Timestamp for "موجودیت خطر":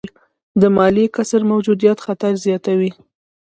1.51-2.31